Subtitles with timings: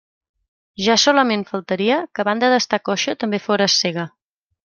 [0.85, 4.07] Ja solament faltaria que a banda d'estar coixa també fores cega.